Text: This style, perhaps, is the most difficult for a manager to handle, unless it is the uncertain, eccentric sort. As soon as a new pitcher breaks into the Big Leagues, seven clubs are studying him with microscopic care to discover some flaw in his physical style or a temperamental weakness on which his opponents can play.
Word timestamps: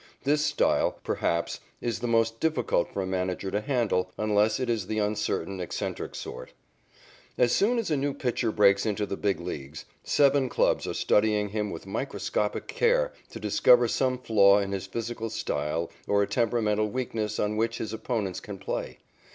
This 0.23 0.43
style, 0.43 0.97
perhaps, 1.03 1.59
is 1.79 1.99
the 1.99 2.07
most 2.07 2.39
difficult 2.39 2.91
for 2.91 3.03
a 3.03 3.05
manager 3.05 3.51
to 3.51 3.61
handle, 3.61 4.11
unless 4.17 4.59
it 4.59 4.67
is 4.67 4.87
the 4.87 4.97
uncertain, 4.97 5.59
eccentric 5.59 6.15
sort. 6.15 6.53
As 7.37 7.51
soon 7.51 7.77
as 7.77 7.91
a 7.91 7.97
new 7.97 8.15
pitcher 8.15 8.51
breaks 8.51 8.83
into 8.83 9.05
the 9.05 9.15
Big 9.15 9.39
Leagues, 9.39 9.85
seven 10.03 10.49
clubs 10.49 10.87
are 10.87 10.95
studying 10.95 11.49
him 11.49 11.69
with 11.69 11.85
microscopic 11.85 12.65
care 12.67 13.13
to 13.29 13.39
discover 13.39 13.87
some 13.87 14.17
flaw 14.17 14.57
in 14.57 14.71
his 14.71 14.87
physical 14.87 15.29
style 15.29 15.91
or 16.07 16.23
a 16.23 16.27
temperamental 16.27 16.89
weakness 16.89 17.37
on 17.37 17.55
which 17.55 17.77
his 17.77 17.93
opponents 17.93 18.39
can 18.39 18.57
play. 18.57 18.97